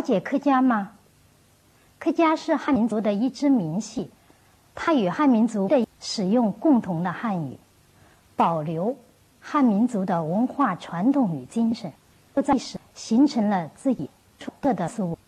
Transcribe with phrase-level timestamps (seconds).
[0.00, 0.92] 了解客家吗？
[1.98, 4.08] 客家是汉民族的一支民系，
[4.74, 7.58] 它与汉民族的使用共同的汉语，
[8.34, 8.96] 保留
[9.40, 11.92] 汉民族的文化传统与精神，
[12.32, 14.08] 都在使形成了自己
[14.38, 15.18] 独特的事物。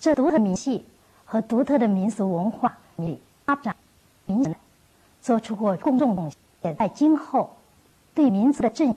[0.00, 0.84] 这独特民系
[1.24, 3.76] 和独特的民俗文化里发展，
[4.26, 4.56] 明显
[5.22, 7.56] 做出过公众贡献，也在今后
[8.16, 8.96] 对民族的振、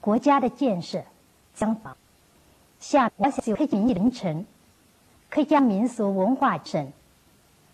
[0.00, 1.04] 国家的建设
[1.54, 1.96] 相仿。
[2.86, 4.46] 下我想就客家凌晨，
[5.28, 6.92] 客家民俗文化省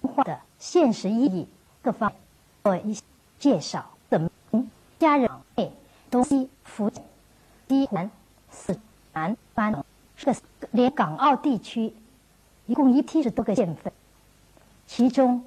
[0.01, 1.47] 文化的现实意义
[1.83, 2.11] 各方
[2.65, 3.03] 做一些
[3.39, 3.85] 介绍。
[4.09, 4.31] 怎么
[4.99, 5.71] 家人内
[6.11, 7.05] 东西福建、
[7.69, 8.11] 西南、
[8.51, 8.81] 四
[9.13, 9.85] 南、番
[10.17, 10.35] 这
[10.71, 11.93] 连港澳地区，
[12.65, 13.93] 一共一七十多个县份，
[14.87, 15.45] 其中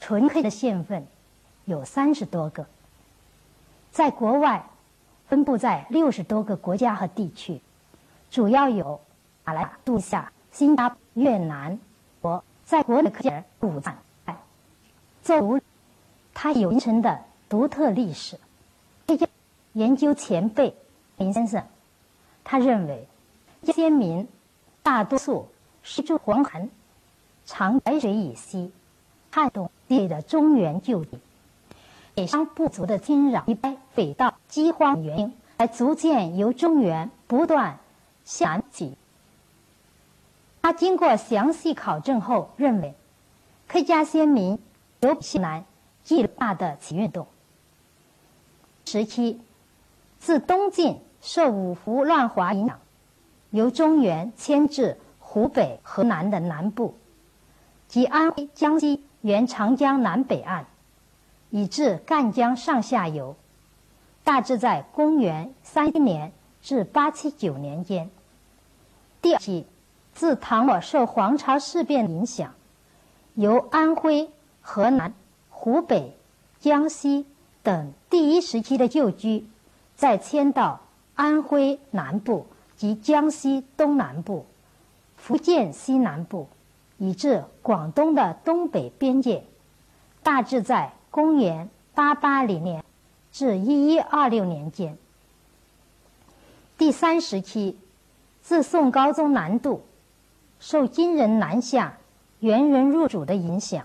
[0.00, 1.06] 纯黑的县份
[1.64, 2.66] 有三十多个，
[3.92, 4.68] 在国外
[5.28, 7.60] 分布在六十多个国家和地区。
[8.30, 9.00] 主要有
[9.44, 11.78] 马来度夏、新加坡、越南、
[12.20, 13.96] 国在国内客家人五藏。
[15.22, 15.60] 作为
[16.32, 18.38] 它有形成的独特历史。
[19.72, 20.74] 研究前辈
[21.16, 21.64] 林先生，
[22.42, 23.06] 他认为，
[23.62, 24.26] 先民
[24.82, 25.48] 大多数
[25.82, 26.68] 是住黄河、
[27.46, 28.72] 长白水以西、
[29.30, 31.20] 汉东地的中原旧地，
[32.16, 37.78] 北商部族的侵扰，一般北道饥荒原因，而逐渐由中原不断。
[38.24, 38.96] 详记。
[40.62, 42.94] 他经过详细考证后认为，
[43.66, 44.58] 客家先民
[45.00, 45.64] 由西南
[46.04, 47.26] 继大的起运动
[48.84, 49.40] 时期，
[50.18, 52.78] 自东晋受五胡乱华影响，
[53.50, 56.94] 由中原迁至湖北、河南的南部，
[57.88, 60.66] 及安徽、江西沿长江南北岸，
[61.50, 63.36] 以至赣江上下游，
[64.24, 68.10] 大致在公元三一年至八七九年间。
[69.22, 69.66] 第二期，
[70.14, 72.54] 自唐末受黄巢事变影响，
[73.34, 74.30] 由安徽、
[74.62, 75.12] 河南、
[75.50, 76.16] 湖北、
[76.58, 77.26] 江西
[77.62, 79.46] 等第一时期的旧居，
[79.94, 80.80] 再迁到
[81.14, 84.46] 安徽南部及江西东南部、
[85.16, 86.48] 福建西南部，
[86.96, 89.44] 以至广东的东北边界，
[90.22, 92.82] 大致在公元八八零年
[93.30, 94.96] 至一一二六年间。
[96.78, 97.76] 第三时期。
[98.42, 99.82] 自宋高宗南渡，
[100.58, 101.98] 受金人南下、
[102.40, 103.84] 元人入主的影响，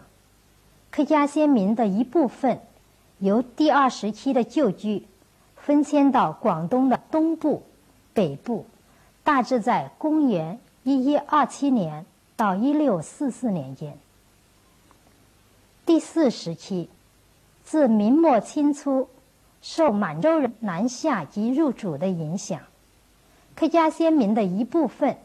[0.90, 2.60] 客家先民的一部分
[3.20, 5.06] 由第二时期的旧居
[5.56, 7.64] 分迁到广东的东部、
[8.14, 8.66] 北部，
[9.24, 12.06] 大致在公元一一二七年
[12.36, 13.98] 到一六四四年间。
[15.86, 16.90] 第四时期，
[17.64, 19.08] 自明末清初，
[19.62, 22.60] 受满洲人南下及入主的影响。
[23.56, 25.18] 客家先民的一部分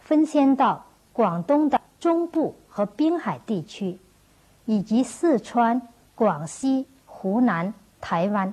[0.00, 3.98] 分迁到广东的中部和滨海地区，
[4.64, 5.80] 以及四川、
[6.16, 8.52] 广西、湖南、台湾，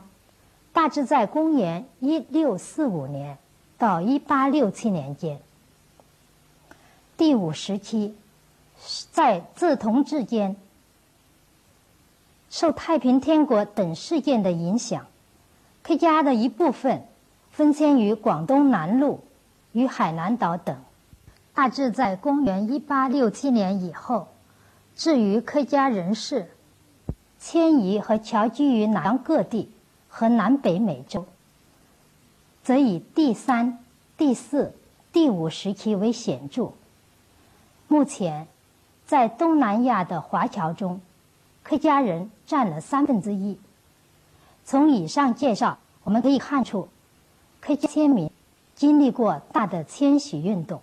[0.72, 3.40] 大致在公元一六四五年
[3.80, 5.40] 到一八六七年间。
[7.18, 8.14] 第五时期，
[9.12, 10.56] 在自同治间，
[12.52, 15.08] 受太平天国等事件的影响，
[15.82, 17.08] 客家的一部分。
[17.58, 19.24] 分迁于广东南路
[19.72, 20.78] 与海南岛等，
[21.56, 24.28] 大致在公元一八六七年以后。
[24.96, 26.52] 至于客家人士
[27.40, 29.72] 迁移和侨居于南洋各地
[30.08, 31.26] 和南北美洲，
[32.62, 33.80] 则以第三、
[34.18, 34.76] 第四、
[35.12, 36.74] 第五时期为显著。
[37.88, 38.46] 目前，
[39.08, 41.02] 在东南亚的华侨中，
[41.64, 43.58] 客家人占了三分之一。
[44.64, 46.88] 从以上介绍，我们可以看出。
[47.68, 48.32] 客家先民
[48.76, 50.80] 经历过大的迁徙运动，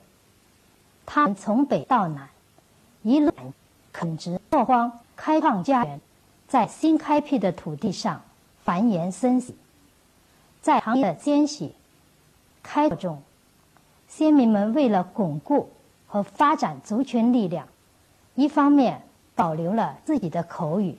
[1.06, 2.28] 他们从北到南，
[3.00, 3.32] 一路
[3.90, 5.98] 垦殖拓荒，开放家园，
[6.46, 8.20] 在新开辟的土地上
[8.64, 9.56] 繁衍生息。
[10.60, 11.74] 在长的迁徙
[12.62, 13.22] 开拓中，
[14.06, 15.70] 先民们为了巩固
[16.06, 17.66] 和发展族群力量，
[18.34, 19.00] 一方面
[19.34, 20.98] 保留了自己的口语，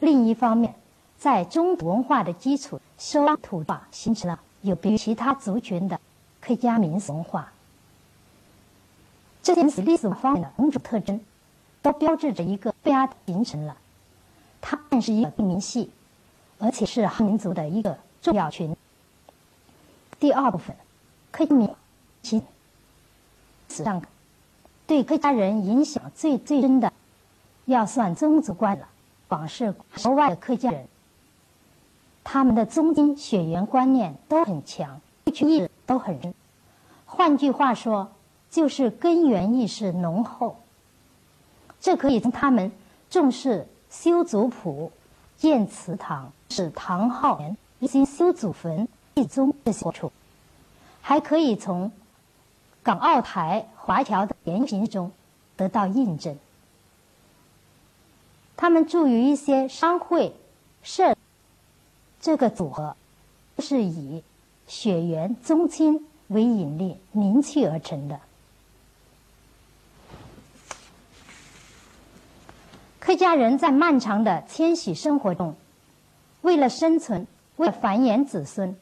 [0.00, 0.74] 另一方面
[1.16, 4.38] 在中文化的基础收土化，形成了。
[4.62, 6.00] 有别于其他族群的
[6.40, 7.52] 客家民俗文化，
[9.42, 11.20] 这些历史方面的种种特征，
[11.80, 13.76] 都标志着一个家形成了。
[14.60, 15.90] 它是一个民系，
[16.58, 18.76] 而且是汉民族的一个重要群。
[20.18, 20.74] 第二部分，
[21.30, 21.72] 客家民
[22.22, 22.42] 其
[23.68, 24.02] 史上
[24.86, 26.92] 对客家人影响最最深的，
[27.66, 28.88] 要算宗族观了。
[29.28, 29.72] 广是
[30.02, 30.88] 国外的客家人。
[32.30, 36.34] 他们的宗亲血缘观念都很强，意识都很深。
[37.06, 38.12] 换句话说，
[38.50, 40.58] 就是根源意识浓厚。
[41.80, 42.70] 这可以从他们
[43.08, 44.92] 重视修族谱、
[45.38, 47.42] 建祠堂、使堂号、
[47.80, 50.12] 新修祖坟、立宗这些处，
[51.00, 51.90] 还可以从
[52.82, 55.10] 港澳台华侨的言行中
[55.56, 56.36] 得到印证。
[58.54, 60.34] 他们住于一些商会、
[60.82, 61.16] 社，
[62.20, 62.96] 这个组合
[63.58, 64.22] 是以
[64.66, 68.20] 血缘宗亲为引力凝聚而成的。
[72.98, 75.54] 客家人在漫长的迁徙生活中，
[76.42, 77.26] 为了生存，
[77.56, 78.76] 为了繁衍子孙，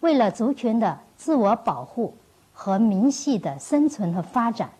[0.00, 2.14] 为了族群的自我保护
[2.52, 4.72] 和民系的生存和发展，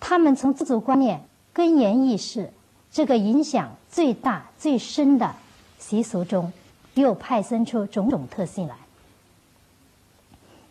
[0.00, 1.22] 他们从自主观念、
[1.52, 2.52] 根源意识。
[2.92, 5.34] 这个影响最大、最深的
[5.86, 6.50] 习俗中，
[6.94, 8.74] 又派生出种种特性来。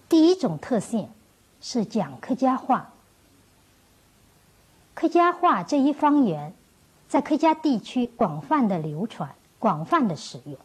[0.09, 1.07] 第一种特性
[1.61, 2.89] 是讲客家话。
[4.95, 6.55] 客家话这一方言，
[7.07, 10.57] 在客家地区广泛的流传、广泛的使用。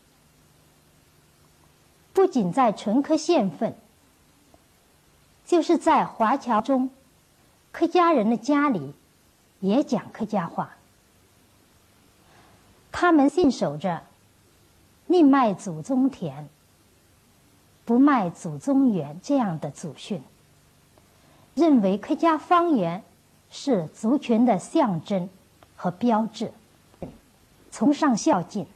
[2.14, 3.76] 不仅在纯客县份，
[5.44, 6.88] 就是在华侨中，
[7.70, 8.94] 客家人的家里
[9.60, 10.70] 也讲客家话。
[12.90, 14.04] 他们信守着
[15.08, 16.48] “宁卖祖宗田，
[17.84, 20.22] 不卖祖宗园”这样的祖训，
[21.54, 23.02] 认为客家方言
[23.50, 25.28] 是族群的象征
[25.74, 26.52] 和标志，
[27.72, 28.66] 崇尚孝敬。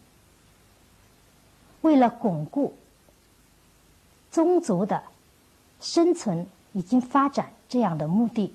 [1.82, 2.74] 为了巩固
[4.30, 5.04] 宗族的
[5.80, 8.52] 生存以及发展这样的目的，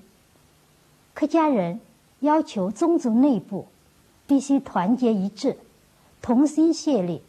[1.14, 1.80] 客家人
[2.20, 3.66] 要求宗族内部。
[4.26, 5.56] 必须团结一致，
[6.20, 7.22] 同心协力，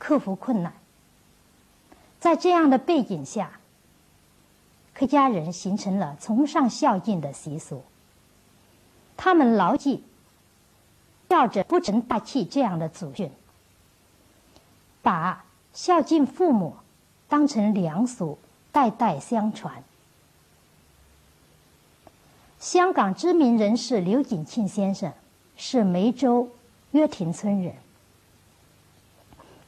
[0.00, 0.72] 克服困难。
[2.18, 3.60] 在这样的背景下，
[4.92, 7.84] 客家人形成了崇尚孝敬的习俗。
[9.16, 10.02] 他们牢记
[11.30, 13.30] “孝者不成大器”这样的祖训，
[15.00, 16.74] 把孝敬父母
[17.28, 18.36] 当成良俗，
[18.72, 19.84] 代代相传。
[22.58, 25.12] 香港知名人士刘景庆先生。
[25.62, 26.48] 是梅州
[26.92, 27.74] 约亭村人，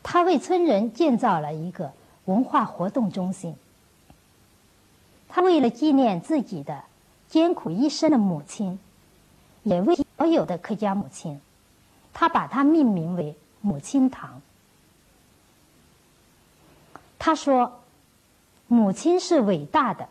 [0.03, 1.93] 他为村人建造了一个
[2.25, 3.55] 文化活动中心。
[5.29, 6.85] 他为了纪念自己的
[7.29, 8.79] 艰苦一生的母亲，
[9.63, 11.41] 也为所有的客家母亲，
[12.13, 14.43] 他把它命名为“母亲堂”。
[17.19, 17.81] 他说
[18.69, 20.09] ：“母亲是伟大的，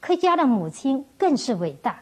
[0.00, 2.00] 客家的母亲更是伟大。”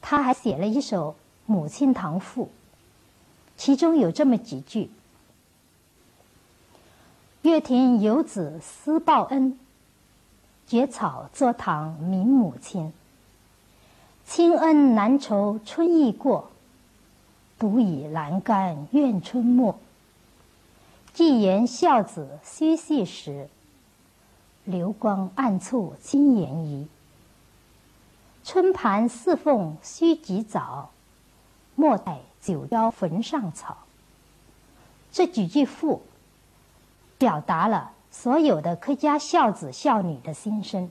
[0.00, 1.12] 他还写了一首
[1.46, 2.44] 《母亲堂赋》，
[3.56, 4.90] 其中有这么几句
[7.42, 9.58] ：“月庭游子思报恩，
[10.66, 12.92] 蕨草作堂明母亲。
[14.26, 16.50] 亲恩难酬春意过，
[17.58, 19.78] 独倚栏杆怨春末。
[21.12, 23.48] 既言孝子须细时，
[24.64, 26.88] 流光暗促亲言移。”
[28.42, 30.90] 春盘四凤须及早，
[31.74, 33.78] 莫待九霄坟上草。
[35.10, 36.02] 这几句赋，
[37.16, 40.90] 表达了所有的客家孝子孝女的心声。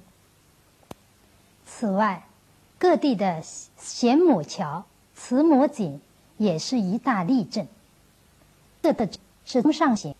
[1.65, 2.25] 此外，
[2.79, 3.41] 各地的
[3.77, 4.83] 贤母桥、
[5.15, 6.01] 慈母井
[6.38, 7.67] 也是一大例证。
[8.81, 9.07] 这的
[9.45, 10.15] 是中上行，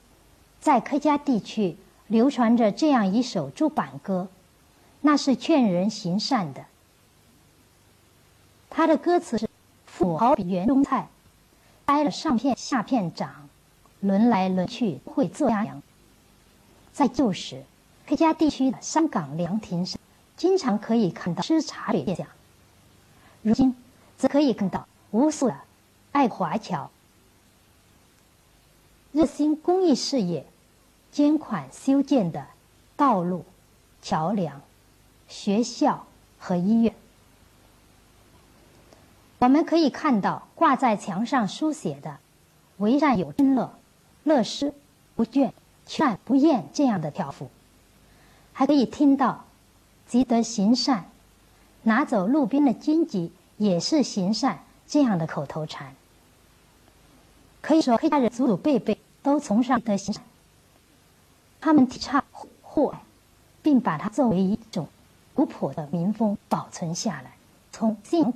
[0.60, 1.76] 在客家地区
[2.08, 4.28] 流传着这样一首竹板歌，
[5.02, 6.66] 那是劝人行善的。
[8.70, 9.50] 他的歌词是
[9.86, 11.08] ：“父好比园中菜，
[11.94, 13.48] 挨了上片下片长，
[14.00, 15.80] 轮来轮去会做家娘。”
[16.92, 17.64] 在旧时，
[18.08, 20.00] 客家地区的香港凉亭上，
[20.36, 22.26] 经常可以看到吃茶水现象。
[23.44, 23.76] 如今，
[24.18, 25.56] 则可以看到无数的
[26.12, 26.90] 爱华侨
[29.12, 30.48] 热心公益事业，
[31.12, 32.48] 捐款修建的
[32.96, 33.46] 道路、
[34.02, 34.64] 桥梁、
[35.28, 36.08] 学校
[36.40, 36.96] 和医院。
[39.44, 42.18] 我们可以看到挂在墙上书写的
[42.80, 43.74] “为善有真乐，
[44.24, 44.74] 乐施
[45.16, 45.52] 不倦，
[45.86, 47.50] 劝不厌”这样的条幅，
[48.54, 49.44] 还可以听到
[50.08, 51.10] “积德行善，
[51.82, 55.94] 拿走路边的荆棘也是行善”这样的口头禅。
[57.60, 60.24] 可以说，黑家人祖祖辈辈都崇尚德行善，
[61.60, 62.24] 他们提倡
[62.62, 63.02] 互爱，
[63.62, 64.88] 并把它作为一种
[65.34, 67.34] 古朴的民风保存下来。
[67.74, 68.34] 从信仰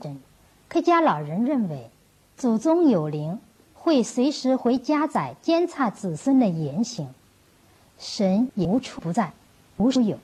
[0.70, 1.90] 客家老人认为，
[2.36, 3.40] 祖宗有灵，
[3.74, 7.08] 会随时回家宅监察子孙的言行，
[7.98, 9.32] 神也无处不在，
[9.78, 10.20] 无处有。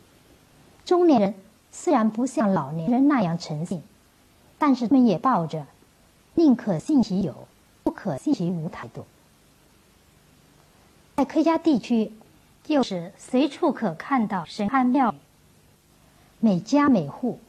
[0.84, 1.34] 中年人
[1.72, 3.82] 虽然不像老年人那样诚信，
[4.60, 5.66] 但是他们也抱着
[6.36, 7.48] 宁可信其有，
[7.84, 9.06] 不可信其无态度。
[11.16, 12.12] 在客家地区，
[12.64, 15.16] 就是随处可看到神龛庙，
[16.42, 17.40] 每家每户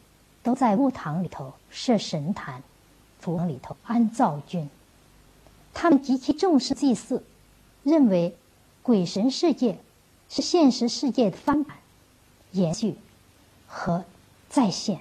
[0.45, 2.63] 都在屋堂里头设神坛，
[3.33, 4.69] 祠里头安灶君。
[5.73, 7.25] 他们极其重视祭祀，
[7.83, 8.37] 认为
[8.83, 9.79] 鬼神世界
[10.29, 11.79] 是现实世界的翻版、
[12.53, 12.97] 延续
[13.67, 14.05] 和
[14.49, 15.01] 再现。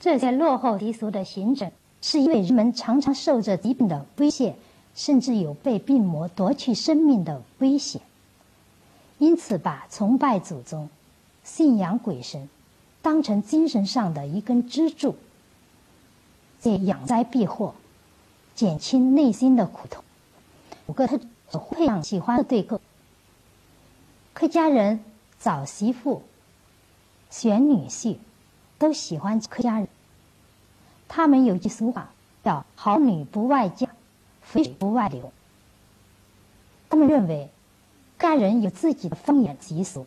[0.00, 4.56] 这些落后习俗的形成，是因为人们常常受着疾病的威胁，
[4.94, 8.00] 甚至有被病魔夺去生命的危险，
[9.18, 10.88] 因此把崇拜祖宗、
[11.44, 12.48] 信仰鬼神
[13.02, 15.16] 当成精神上的一根支柱，
[16.58, 17.74] 在养灾避祸。
[18.54, 20.02] 减轻内心的苦痛。
[20.86, 21.20] 五个特
[21.70, 22.80] 培养喜欢的对客。
[24.34, 25.04] 客家人
[25.38, 26.24] 找媳妇、
[27.30, 28.16] 选女婿，
[28.76, 29.86] 都喜欢客家人。
[31.06, 32.10] 他们有句俗话
[32.42, 33.86] 叫“好女不外嫁，
[34.42, 35.32] 肥水不外流”。
[36.90, 37.50] 他们认为，
[38.16, 40.04] 客家人有自己的方言习俗。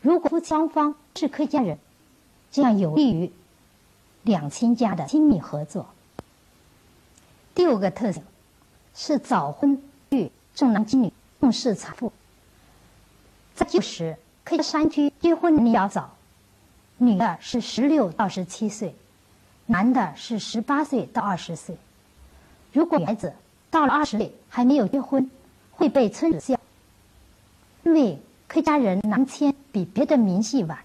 [0.00, 1.78] 如果夫妻双方是客家人，
[2.50, 3.30] 这样有利于
[4.22, 5.86] 两亲家的亲密合作。
[7.54, 8.22] 第五个特性
[8.94, 12.12] 是早婚育重男轻女，重视产妇。
[13.54, 16.14] 在旧时，客家山区结婚年龄要早，
[16.98, 18.94] 女的是十六到十七岁，
[19.66, 21.76] 男的是十八岁到二十岁。
[22.72, 23.34] 如果女孩子
[23.70, 25.30] 到了二十岁还没有结婚，
[25.72, 26.58] 会被村子笑，
[27.84, 30.78] 因为客家人南迁比别的民系晚，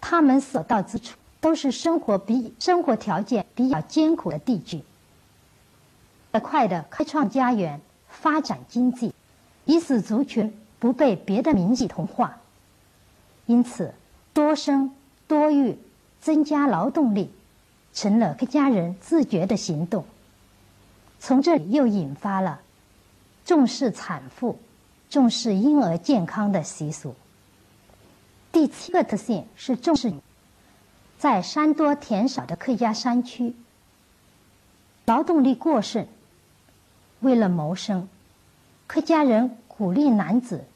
[0.00, 4.82] 他们所到之处都是生活比生活条件比较艰苦的地区。
[6.42, 9.14] 快的开创家园，发展经济，
[9.64, 12.38] 以使族群不被别的民族同化。
[13.46, 13.94] 因此，
[14.34, 14.94] 多生
[15.26, 15.78] 多育，
[16.20, 17.30] 增加劳动力，
[17.94, 20.04] 成了客家人自觉的行动。
[21.18, 22.60] 从这里又引发了
[23.46, 24.58] 重视产妇、
[25.08, 27.14] 重视婴儿健康的习俗。
[28.52, 30.12] 第七个特性是重视，
[31.18, 33.54] 在山多田少的客家山区，
[35.06, 36.06] 劳动力过剩。
[37.20, 38.08] 为了谋生，
[38.86, 40.66] 客家人鼓励男子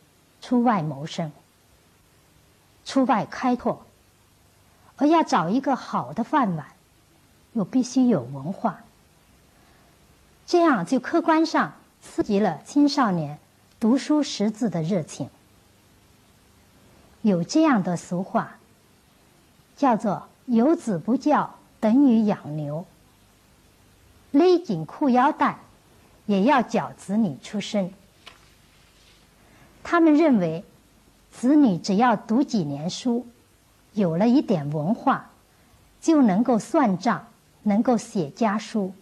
[0.40, 1.30] 出外谋生、
[2.84, 3.84] 出外开拓，
[4.96, 6.66] 而要找一个好的饭碗，
[7.52, 8.80] 又必须有文化，
[10.46, 13.38] 这样就客观上刺激了青少年
[13.78, 15.28] 读书识字的热情。
[17.20, 18.56] 有这样的俗话，
[19.76, 22.84] 叫做“有子不教等于养牛”，
[24.32, 25.58] 勒紧裤腰带。
[26.26, 27.92] 也要教子女出身。
[29.82, 30.64] 他们认为，
[31.32, 33.26] 子女只要读几年书，
[33.94, 35.30] 有了一点文化，
[36.00, 37.26] 就能够算账，
[37.64, 38.92] 能够写家书。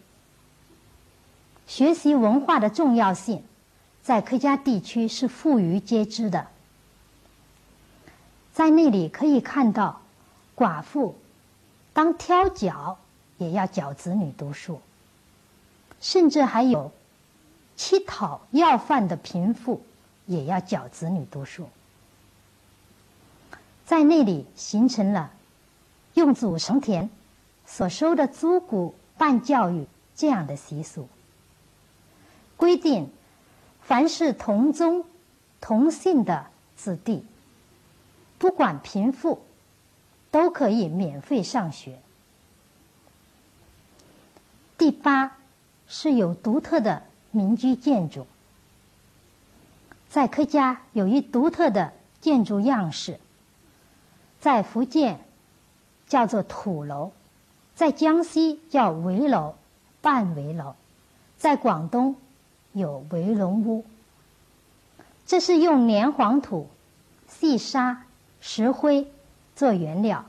[1.67, 3.43] 学习文化的重要性，
[4.03, 6.47] 在客家地区是富于皆知的。
[8.55, 10.01] 在那里可以看到，
[10.57, 11.15] 寡妇
[11.99, 12.97] 当挑脚
[13.39, 14.81] 也要教子女读书，
[16.01, 16.93] 甚至还有。
[17.75, 19.83] 乞讨要饭的贫妇
[20.27, 21.69] 也要教子女读书，
[23.85, 25.33] 在那里形成了
[26.15, 27.11] 用祖承田
[27.67, 31.09] 所收的租谷办教育这样的习俗。
[32.57, 33.11] 规定，
[33.83, 35.05] 凡是同宗
[35.61, 37.25] 同姓的子弟，
[38.39, 39.41] 不管贫富，
[40.31, 41.99] 都可以免费上学。
[44.77, 45.37] 第八
[45.87, 47.03] 是有独特的。
[47.31, 48.27] 民居建筑
[50.09, 51.93] 在客家有一独特的
[52.23, 53.21] 建筑样式，
[54.41, 55.21] 在福建
[56.09, 57.13] 叫做土楼，
[57.75, 59.57] 在江西叫围楼、
[60.01, 60.75] 半围楼，
[61.37, 62.17] 在广东
[62.73, 63.85] 有围龙屋。
[65.27, 66.67] 这是用黏黄土、
[67.29, 68.07] 细沙、
[68.41, 69.07] 石灰
[69.59, 70.25] 做原料，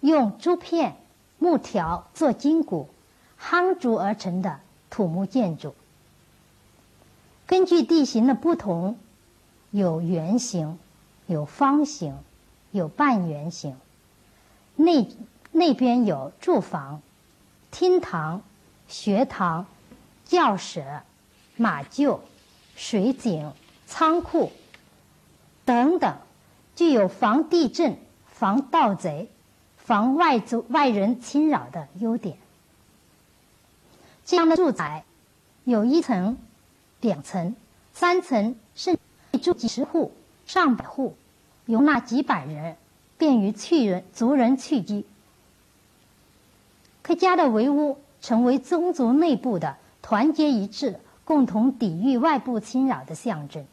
[0.00, 0.96] 用竹片、
[1.38, 2.88] 木条做筋骨
[3.40, 4.58] 夯筑而成的
[4.90, 5.76] 土木建筑。
[7.46, 8.98] 根据地形的不同，
[9.70, 10.76] 有圆形，
[11.28, 12.18] 有方形，
[12.72, 13.76] 有半圆形。
[14.74, 15.08] 内
[15.52, 17.00] 那边有住房、
[17.70, 18.42] 厅堂、
[18.88, 19.66] 学堂、
[20.24, 20.84] 教室、
[21.54, 22.18] 马厩、
[22.74, 23.52] 水井、
[23.86, 24.50] 仓库
[25.64, 26.16] 等等，
[26.74, 27.96] 具有防地震、
[28.34, 29.30] 防盗贼、
[29.78, 32.36] 防外族外人侵扰的优点。
[34.26, 35.04] 这样的住宅
[35.62, 36.36] 有一层、
[37.00, 37.54] 两层、
[37.92, 38.98] 三层，甚
[39.32, 40.12] 至住几十户、
[40.46, 41.14] 上百户，
[41.64, 42.76] 容纳几百人，
[43.16, 45.06] 便于去人族人聚居。
[47.02, 53.64] 客家的围屋成为宗族内部的团结一致、共同抵御外部侵扰的象征。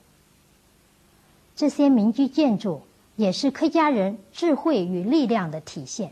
[1.56, 2.82] 这些民居建筑
[3.22, 6.12] 也是客家人智慧与力量的体现。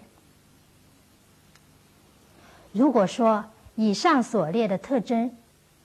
[2.71, 5.35] 如果说以上所列的特征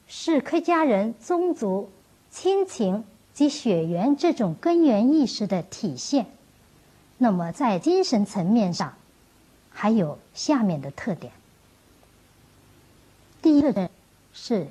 [0.07, 1.90] 是客家人宗族
[2.31, 6.26] 亲情及血缘这种根源意识的体现，
[7.16, 8.93] 那么在精神层面上
[9.71, 11.33] 还有下面的特点。
[13.40, 13.88] 第一个呢
[14.35, 14.66] 是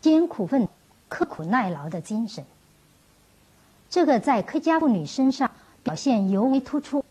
[0.00, 0.66] 艰苦奋
[1.08, 2.44] 刻苦耐劳的精神，
[3.88, 7.04] 这个在客家妇女身上表现尤为突出，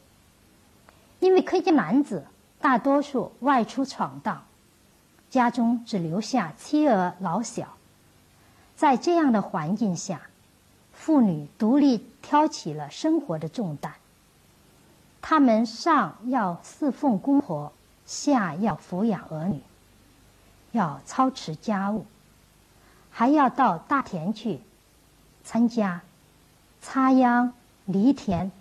[1.19, 2.25] 因为客家男子。
[2.63, 4.43] 大多数外出闯荡，
[5.31, 7.75] 家中只留下妻儿老小。
[8.75, 10.21] 在这样的环境下，
[10.93, 13.95] 妇女独立挑起了生活的重担。
[15.23, 17.73] 她们上要侍奉公婆，
[18.05, 19.59] 下要抚养儿女，
[20.71, 22.05] 要操持家务，
[23.09, 24.59] 还要到大田去
[25.43, 26.01] 参加
[26.79, 27.53] 插秧、
[27.85, 28.51] 犁田、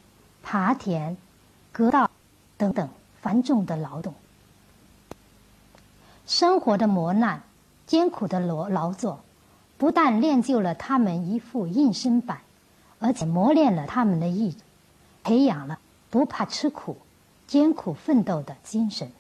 [0.50, 1.16] 耙田、
[1.72, 2.10] 割稻
[2.58, 2.88] 等等。
[3.22, 4.14] 繁重的劳动，
[6.26, 7.42] 生活的磨难，
[7.86, 9.20] 艰苦的劳劳作，
[9.76, 12.40] 不但练就了他们一副硬身板，
[12.98, 14.58] 而且磨练了他们的意志，
[15.22, 16.96] 培养了不怕吃苦、
[17.46, 19.12] 艰苦奋斗的精神。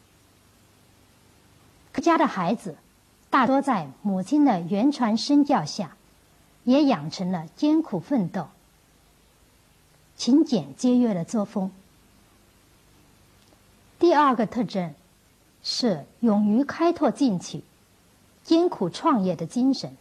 [1.92, 2.78] 客家的孩子
[3.28, 5.94] 大多在母亲的言传身教下，
[6.64, 8.48] 也养成了艰苦奋斗、
[10.20, 11.70] 勤俭节约的作风。
[13.98, 14.94] 第二个特征
[15.62, 17.62] 是勇于开拓进取、
[18.44, 19.96] 艰苦创业的精神。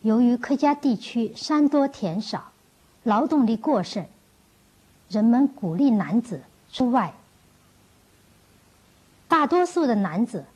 [0.00, 2.50] 由于客家地区山多田少，
[3.02, 4.06] 劳动力过剩，
[5.10, 6.40] 人们鼓励男子
[6.72, 7.12] 出外。
[9.28, 10.46] 大多数的男子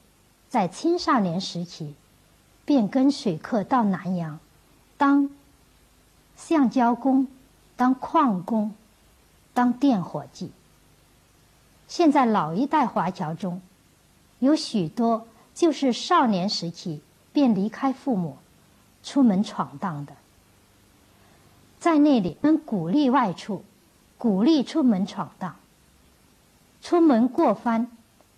[0.48, 1.94] 在青少年时期
[2.64, 4.40] 便跟水客到南洋
[4.96, 5.28] 当
[6.34, 7.28] 橡胶工、
[7.80, 8.74] 当矿工、
[9.54, 10.52] 当电火计。
[11.88, 13.62] 现在老一代华侨中，
[14.38, 17.00] 有许多就是少年时期
[17.32, 18.36] 便离开父母，
[19.02, 20.12] 出门闯荡的。
[21.78, 23.64] 在那里，能鼓励外出，
[24.18, 25.56] 鼓励出门闯荡，
[26.82, 27.90] 出门过番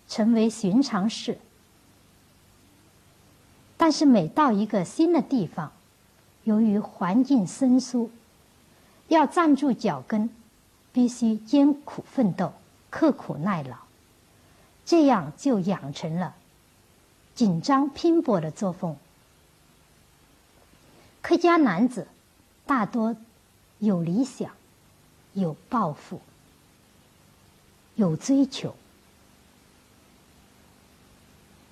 [0.07, 1.37] 成为寻常事。
[3.75, 5.73] 但是每到一个新的地方，
[6.45, 8.09] 由于环境生疏，
[9.07, 10.29] 要站住脚跟，
[10.91, 12.53] 必须艰苦奋斗。
[12.89, 13.75] 刻苦耐劳，
[14.85, 16.35] 这样就养成了
[17.33, 18.95] 紧张拼搏的作风。
[21.23, 22.07] 客家男子
[22.67, 23.15] 大多
[23.79, 24.51] 有理想、
[25.33, 26.21] 有抱负、
[27.95, 28.75] 有追求。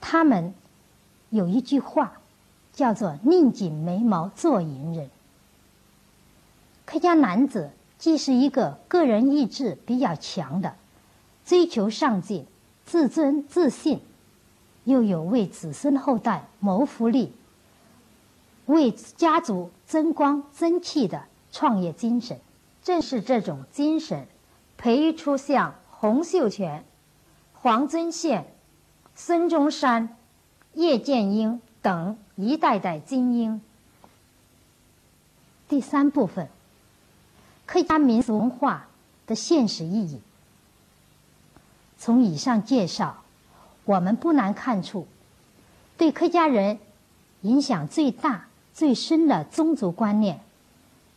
[0.02, 0.56] 他们
[1.30, 2.14] 有一句话，
[2.74, 5.08] 叫做“宁紧眉毛做隐忍”。
[6.92, 10.76] 客家男子既是一个个人意志比较强的。
[11.46, 12.46] 追求上进、
[12.86, 14.02] 自尊自信，
[14.84, 17.34] 又有为子孙后代谋福利、
[18.66, 21.24] 为家族增光增气的
[21.54, 22.42] 创业精神。
[22.84, 24.28] 正是这种精神，
[24.78, 26.84] 培育出像洪秀全、
[27.54, 28.54] 黄遵宪、
[29.16, 30.18] 孙中山、
[30.74, 33.62] 叶剑英等一代代精英。
[35.70, 36.50] 第三部分，
[37.72, 38.90] 客家民俗文化
[39.26, 40.20] 的现实意义。
[41.98, 43.24] 从以上介绍，
[43.86, 45.08] 我们不难看出，
[45.96, 46.80] 对客家人
[47.44, 50.42] 影响最大、最深的宗族观念、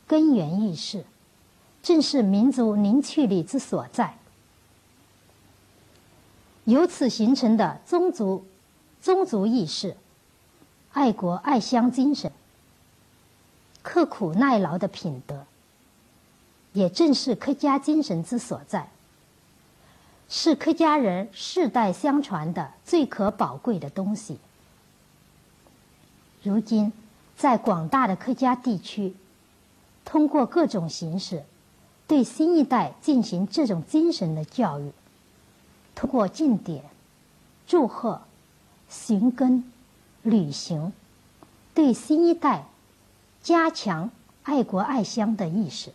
[0.06, 1.04] 根源意识，
[1.82, 4.16] 正是民族凝聚力之所在。
[6.66, 8.46] 由此形成的宗族
[9.02, 9.96] 宗族意识、
[10.92, 12.30] 爱国爱乡精神、
[13.82, 15.34] 刻苦耐劳的品德，
[16.74, 18.90] 也正是客家精神之所在。
[20.28, 24.38] 是客家人世代相传的最可宝贵的东西。
[26.42, 26.92] 如今，
[27.37, 29.14] 在广大的客家地区，
[30.04, 31.44] 通过各种形式，
[32.06, 34.90] 对新一代进行这种精神的教育，
[35.94, 36.84] 通过祭典、
[37.66, 38.22] 祝贺、
[38.88, 39.70] 寻根、
[40.22, 40.92] 旅行，
[41.74, 42.64] 对新一代
[43.42, 44.10] 加强
[44.42, 45.92] 爱国爱乡的意识。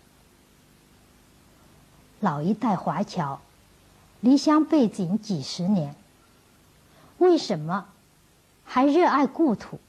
[2.19, 3.39] 老一代华侨。
[4.21, 5.95] 离乡背井几十年，
[7.19, 7.85] 为什么
[8.65, 9.79] 还热爱故土，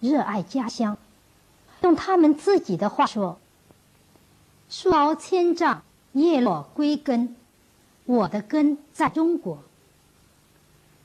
[0.00, 0.98] 热爱家乡。
[1.82, 3.38] 用他们自己的话说
[4.68, 7.36] ：“树高千丈，叶落归根。
[8.04, 9.58] 我的根在中国。”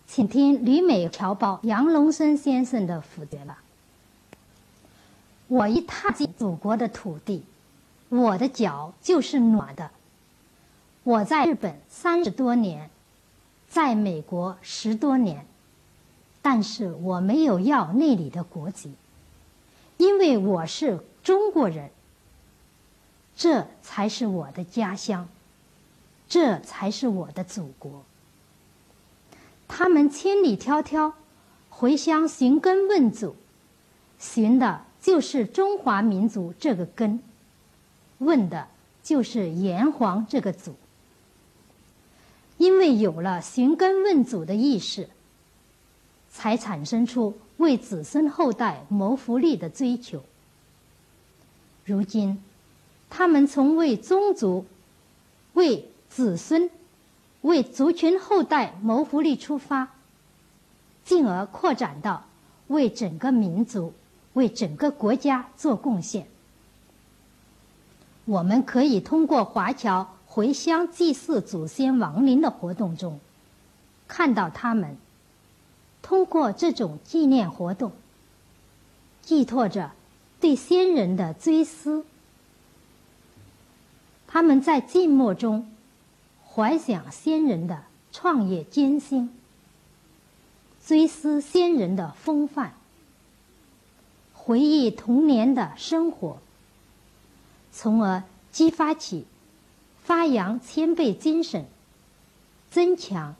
[0.07, 3.61] 请听旅美侨胞杨龙生先生的抚决吧。
[5.47, 7.43] 我一踏进祖国的土地，
[8.09, 9.91] 我的脚就是暖的。
[11.07, 12.89] 我在日本三十多年，
[13.69, 15.45] 在美国十多年，
[16.41, 18.91] 但是我没有要那里的国籍，
[19.95, 21.91] 因为我是中国人。
[23.37, 25.29] 这才是我的家乡，
[26.27, 28.03] 这才是我的祖国。
[29.65, 31.13] 他们千里迢迢
[31.69, 33.37] 回乡寻根问祖，
[34.19, 37.23] 寻的就是中华民族这个根，
[38.17, 38.67] 问的
[39.01, 40.75] 就是炎黄这个祖。
[42.57, 45.09] 因为有了寻根问祖的意识，
[46.29, 50.23] 才产生出为子孙后代谋福利的追求。
[51.85, 52.43] 如今，
[53.09, 54.65] 他们从为宗族、
[55.53, 56.69] 为子孙、
[57.41, 59.89] 为族群后代谋福利出发，
[61.05, 62.25] 进而扩展到
[62.67, 63.93] 为整个民族、
[64.33, 66.27] 为整个国家做贡献。
[68.25, 70.16] 我们可以通过华侨。
[70.37, 73.19] 回乡祭祀祖先亡灵的活动中，
[74.07, 74.95] 看到他们
[76.03, 77.91] 通过这种纪念活动，
[79.23, 79.93] 寄托着
[80.39, 82.05] 对先人的追思。
[84.27, 85.75] 他们在静默中
[86.47, 89.35] 怀想先人的创业艰辛，
[90.85, 92.73] 追思先人的风范，
[94.35, 96.37] 回忆童年的生活，
[97.71, 98.21] 从而
[98.51, 99.25] 激发起。
[100.07, 101.65] 发扬谦卑精神，
[102.71, 103.35] 增强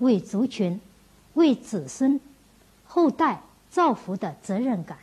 [0.00, 0.80] 为族群、
[1.34, 2.20] 为子孙
[2.84, 4.98] 后代造福的责任感，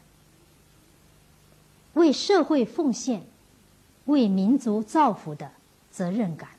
[1.94, 3.24] 为社会奉献、
[4.04, 5.52] 为民族造福的
[5.90, 6.50] 责任感。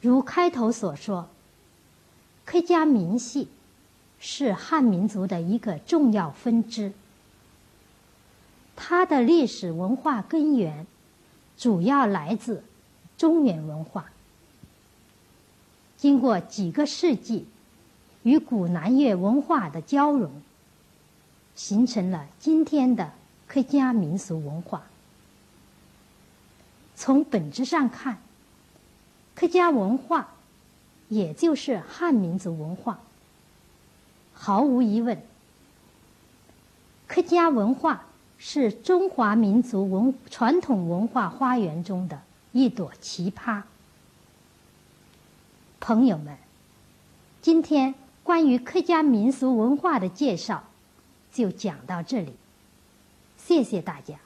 [0.00, 1.28] 如开头所说，
[2.44, 3.48] 客家民系
[4.20, 6.92] 是汉民族的一个重要分支，
[8.76, 10.86] 它的历史文化根源。
[11.56, 12.64] 主要来自
[13.16, 14.06] 中原文化，
[15.96, 17.46] 经过几个世纪
[18.24, 20.42] 与古南越文化的交融，
[21.54, 23.12] 形成了今天的
[23.46, 24.82] 客家民俗文化。
[26.96, 28.18] 从本质上看，
[29.34, 30.34] 客家文化
[31.08, 32.98] 也就是汉民族文化。
[34.34, 35.22] 毫无疑问，
[37.06, 38.06] 客家文化。
[38.44, 43.62] 是中华民族文传统文化花园中的一朵奇葩。
[45.78, 46.36] 朋友们，
[47.40, 50.64] 今天关于客家民俗文化的介绍
[51.32, 52.34] 就讲到这里，
[53.36, 54.16] 谢谢大家。